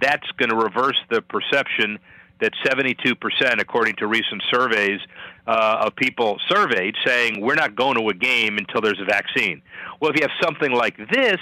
[0.00, 1.98] that's going to reverse the perception
[2.40, 5.00] that 72%, according to recent surveys
[5.46, 9.62] uh, of people surveyed, saying we're not going to a game until there's a vaccine.
[10.00, 11.38] Well, if you have something like this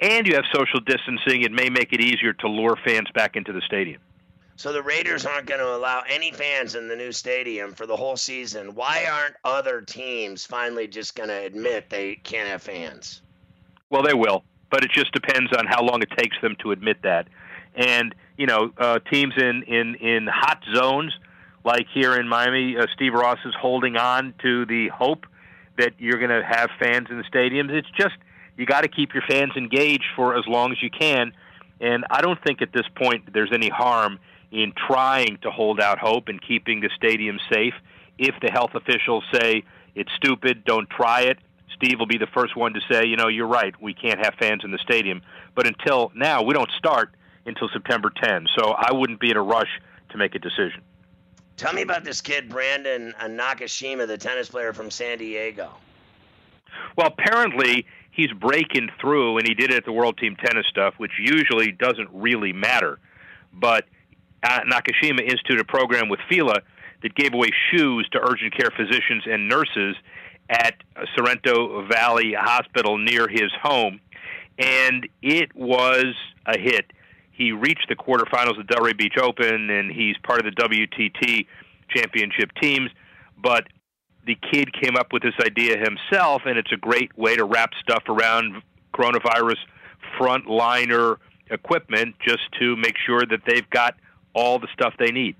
[0.00, 3.52] and you have social distancing, it may make it easier to lure fans back into
[3.52, 4.00] the stadium.
[4.62, 7.96] So the Raiders aren't going to allow any fans in the new stadium for the
[7.96, 8.76] whole season.
[8.76, 13.22] Why aren't other teams finally just going to admit they can't have fans?
[13.90, 17.02] Well, they will, but it just depends on how long it takes them to admit
[17.02, 17.26] that.
[17.74, 21.12] And you know, uh, teams in in in hot zones
[21.64, 25.26] like here in Miami, uh, Steve Ross is holding on to the hope
[25.76, 27.70] that you're going to have fans in the stadiums.
[27.70, 28.14] It's just
[28.56, 31.32] you got to keep your fans engaged for as long as you can.
[31.80, 34.20] And I don't think at this point there's any harm
[34.52, 37.74] in trying to hold out hope and keeping the stadium safe.
[38.18, 41.38] If the health officials say it's stupid, don't try it.
[41.74, 44.34] Steve will be the first one to say, you know, you're right, we can't have
[44.38, 45.22] fans in the stadium.
[45.54, 47.14] But until now, we don't start
[47.46, 48.46] until September 10.
[48.56, 49.80] So I wouldn't be in a rush
[50.10, 50.82] to make a decision.
[51.56, 55.70] Tell me about this kid, Brandon Nakashima, the tennis player from San Diego.
[56.96, 60.94] Well, apparently he's breaking through, and he did it at the World Team Tennis stuff,
[60.98, 62.98] which usually doesn't really matter.
[63.52, 63.86] But
[64.44, 66.60] Nakashima instituted a program with FILA
[67.02, 69.96] that gave away shoes to urgent care physicians and nurses
[70.48, 74.00] at uh, Sorrento Valley Hospital near his home,
[74.58, 76.14] and it was
[76.46, 76.86] a hit
[77.32, 81.46] he reached the quarterfinals of Delray Beach Open, and he's part of the WTT
[81.88, 82.90] championship teams.
[83.42, 83.64] But
[84.26, 87.70] the kid came up with this idea himself, and it's a great way to wrap
[87.82, 88.62] stuff around
[88.94, 89.56] coronavirus
[90.18, 91.16] frontliner
[91.50, 93.94] equipment just to make sure that they've got
[94.34, 95.36] all the stuff they need.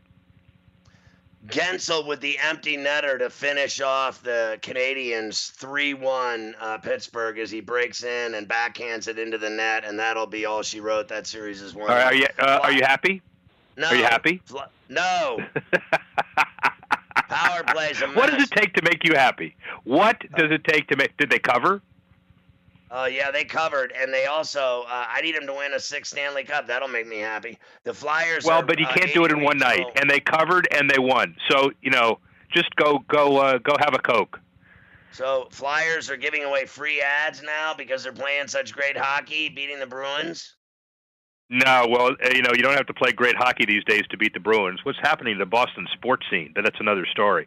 [1.49, 7.51] Guentzel with the empty netter to finish off the Canadiens 3 1 uh, Pittsburgh as
[7.51, 11.09] he breaks in and backhands it into the net, and that'll be all she wrote.
[11.09, 11.91] That series is one.
[11.91, 13.23] Are, you, uh, are you happy?
[13.77, 13.89] No.
[13.89, 14.41] Are you happy?
[14.89, 15.39] No.
[17.29, 18.17] Power plays a mess.
[18.17, 19.57] What does it take to make you happy?
[19.85, 21.17] What does it take to make.
[21.17, 21.81] Did they cover?
[22.95, 24.85] Oh uh, yeah, they covered, and they also.
[24.87, 26.67] Uh, I need them to win a six Stanley Cup.
[26.67, 27.59] That'll make me happy.
[27.85, 28.45] The Flyers.
[28.45, 30.91] Well, are, but you uh, can't do it in one night, and they covered and
[30.91, 31.35] they won.
[31.51, 32.19] So you know,
[32.53, 34.39] just go go uh, go have a coke.
[35.11, 39.79] So Flyers are giving away free ads now because they're playing such great hockey, beating
[39.79, 40.55] the Bruins.
[41.51, 44.17] No, well, uh, you know, you don't have to play great hockey these days to
[44.17, 44.81] beat the Bruins.
[44.85, 46.53] What's happening in the Boston sports scene?
[46.55, 47.47] That's another story.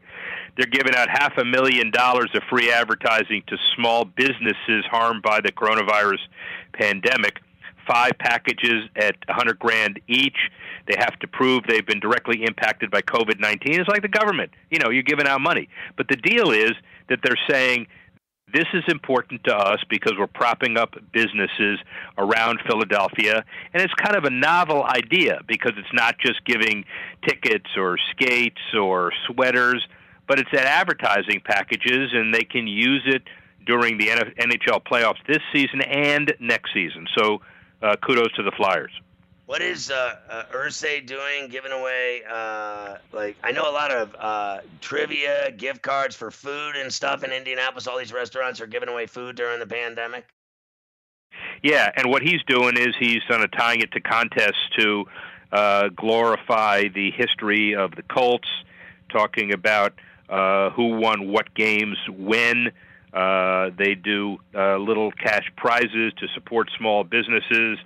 [0.57, 5.41] They're giving out half a million dollars of free advertising to small businesses harmed by
[5.41, 6.19] the coronavirus
[6.73, 7.39] pandemic.
[7.87, 10.37] Five packages at 100 grand each.
[10.87, 13.79] They have to prove they've been directly impacted by COVID 19.
[13.79, 14.51] It's like the government.
[14.69, 15.67] You know, you're giving out money.
[15.97, 16.71] But the deal is
[17.09, 17.87] that they're saying
[18.53, 21.79] this is important to us because we're propping up businesses
[22.17, 23.43] around Philadelphia.
[23.73, 26.85] And it's kind of a novel idea because it's not just giving
[27.27, 29.85] tickets or skates or sweaters,
[30.27, 33.23] but it's at advertising packages, and they can use it
[33.65, 37.07] during the NHL playoffs this season and next season.
[37.17, 37.41] So
[37.81, 38.91] uh, kudos to the Flyers.
[39.45, 41.49] What is uh, uh, Irsay doing?
[41.49, 46.75] Giving away uh, like I know a lot of uh, trivia, gift cards for food
[46.75, 47.85] and stuff in Indianapolis.
[47.85, 50.25] All these restaurants are giving away food during the pandemic.
[51.61, 55.05] Yeah, and what he's doing is he's kind of tying it to contests to
[55.51, 58.47] uh, glorify the history of the Colts,
[59.09, 59.93] talking about
[60.27, 62.71] uh, who won what games when.
[63.13, 67.77] Uh, they do uh, little cash prizes to support small businesses,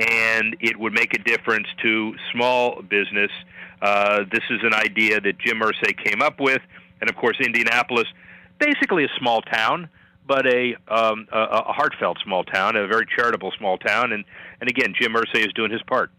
[0.00, 3.30] and it would make a difference to small business.
[3.82, 6.62] Uh, this is an idea that Jim Irsay came up with,
[7.00, 8.06] and of course, Indianapolis,
[8.58, 9.90] basically a small town,
[10.26, 14.24] but a, um, a, a heartfelt small town, a very charitable small town, and
[14.60, 16.10] and again, Jim Irsay is doing his part.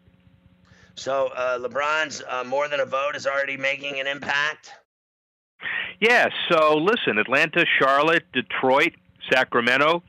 [0.95, 4.71] So uh, LeBron's uh, more than a vote is already making an impact.
[5.99, 6.27] Yeah.
[6.51, 8.93] So listen, Atlanta, Charlotte, Detroit,
[9.31, 10.03] Sacramento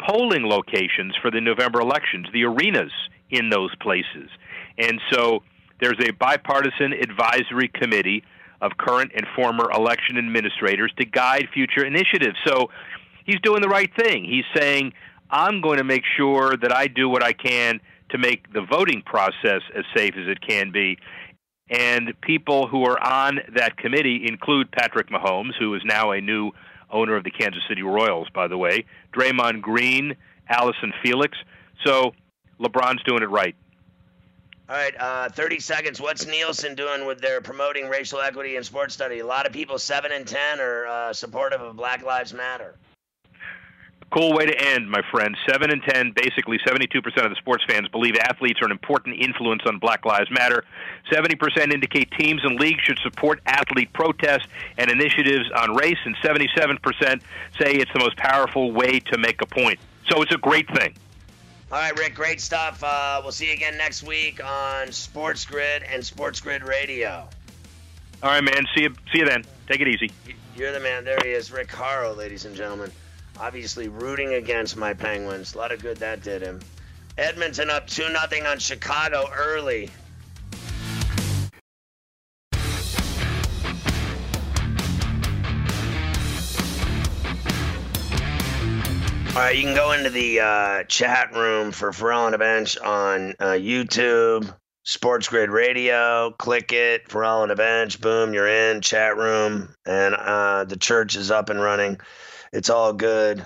[0.00, 2.92] polling locations for the November elections, the arenas
[3.34, 4.28] in those places.
[4.78, 5.42] And so
[5.80, 8.24] there's a bipartisan advisory committee
[8.60, 12.36] of current and former election administrators to guide future initiatives.
[12.46, 12.70] So
[13.24, 14.24] he's doing the right thing.
[14.24, 14.92] He's saying,
[15.30, 17.80] I'm going to make sure that I do what I can
[18.10, 20.98] to make the voting process as safe as it can be.
[21.70, 26.52] And people who are on that committee include Patrick Mahomes, who is now a new
[26.90, 30.14] owner of the Kansas City Royals, by the way, Draymond Green,
[30.48, 31.36] Allyson Felix.
[31.84, 32.12] So
[32.60, 33.54] LeBron's doing it right.
[34.66, 36.00] All right, uh, 30 seconds.
[36.00, 39.18] What's Nielsen doing with their promoting racial equity in sports study?
[39.18, 42.74] A lot of people, 7 and 10, are uh, supportive of Black Lives Matter.
[44.10, 45.36] Cool way to end, my friend.
[45.50, 49.62] 7 and 10, basically 72% of the sports fans believe athletes are an important influence
[49.66, 50.64] on Black Lives Matter.
[51.12, 54.46] 70% indicate teams and leagues should support athlete protests
[54.78, 57.20] and initiatives on race, and 77%
[57.58, 59.78] say it's the most powerful way to make a point.
[60.08, 60.94] So it's a great thing.
[61.74, 62.84] All right, Rick, great stuff.
[62.84, 67.28] Uh, we'll see you again next week on Sports Grid and Sports Grid Radio.
[68.22, 68.64] All right, man.
[68.76, 68.94] See you.
[69.12, 69.44] See you then.
[69.66, 70.12] Take it easy.
[70.54, 71.04] You're the man.
[71.04, 72.92] There he is, Rick Horrow, ladies and gentlemen.
[73.40, 75.56] Obviously rooting against my Penguins.
[75.56, 76.60] A lot of good that did him.
[77.18, 79.90] Edmonton up 2 0 on Chicago early.
[89.34, 92.78] All right, you can go into the uh, chat room for Ferrall on a Bench
[92.78, 94.54] on uh, YouTube,
[94.84, 96.30] Sports Grid Radio.
[96.38, 98.00] Click it, Ferrall on a Bench.
[98.00, 101.98] Boom, you're in chat room, and uh, the church is up and running.
[102.52, 103.44] It's all good.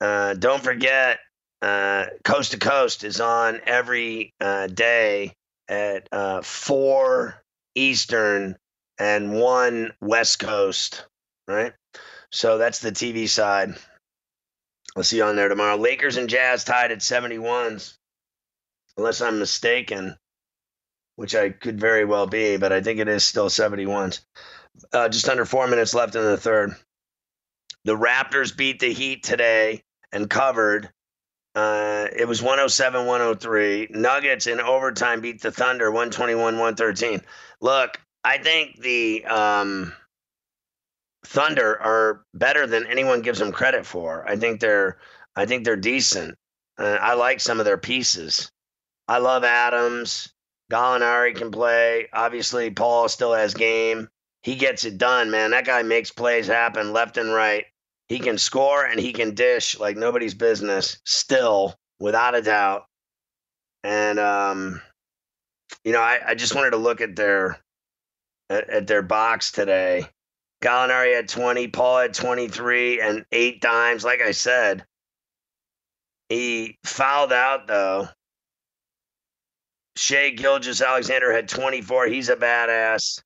[0.00, 1.18] Uh, don't forget,
[1.62, 5.32] uh, Coast to Coast is on every uh, day
[5.66, 6.08] at
[6.44, 7.42] four
[7.74, 8.56] Eastern
[9.00, 11.06] and one West Coast.
[11.48, 11.72] Right,
[12.30, 13.74] so that's the TV side.
[14.98, 15.76] I'll see you on there tomorrow.
[15.76, 17.96] Lakers and Jazz tied at 71s,
[18.96, 20.16] unless I'm mistaken,
[21.14, 24.22] which I could very well be, but I think it is still 71s.
[24.92, 26.74] Uh, just under four minutes left in the third.
[27.84, 30.90] The Raptors beat the Heat today and covered.
[31.54, 33.88] Uh, it was 107 103.
[33.90, 37.22] Nuggets in overtime beat the Thunder 121 113.
[37.60, 39.24] Look, I think the.
[39.26, 39.92] Um,
[41.24, 44.28] Thunder are better than anyone gives them credit for.
[44.28, 44.98] I think they're
[45.36, 46.36] I think they're decent.
[46.78, 48.50] Uh, I like some of their pieces.
[49.08, 50.32] I love Adams.
[50.70, 52.08] Gallinari can play.
[52.12, 54.08] Obviously, Paul still has game.
[54.42, 55.50] He gets it done, man.
[55.50, 57.64] That guy makes plays happen left and right.
[58.08, 62.86] He can score and he can dish like nobody's business, still, without a doubt.
[63.82, 64.80] And um,
[65.84, 67.58] you know, I, I just wanted to look at their
[68.50, 70.06] at, at their box today
[70.60, 74.04] Gallinari had 20, Paul had 23, and eight dimes.
[74.04, 74.84] Like I said,
[76.28, 78.08] he fouled out though.
[79.96, 82.06] Shai Gilgeous-Alexander had 24.
[82.06, 83.20] He's a badass.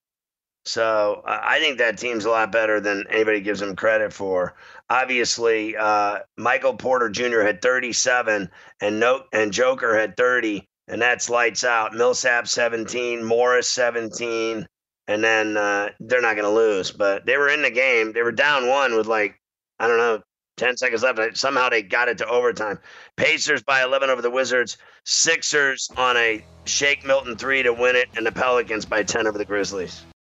[0.65, 4.55] So I think that team's a lot better than anybody gives him credit for.
[4.89, 7.41] Obviously, uh, Michael Porter Jr.
[7.41, 8.49] had 37,
[8.81, 11.95] and no, and Joker had 30, and that's lights out.
[11.95, 14.67] Millsap 17, Morris 17,
[15.09, 16.91] and then uh, they're not going to lose.
[16.91, 18.13] But they were in the game.
[18.13, 19.41] They were down one with like
[19.79, 20.23] I don't know,
[20.57, 21.37] ten seconds left.
[21.37, 22.79] Somehow they got it to overtime.
[23.17, 24.79] Pacers by eleven over the Wizards.
[25.05, 29.39] Sixers on a Shake Milton three to win it, and the Pelicans by ten over
[29.39, 30.05] the Grizzlies.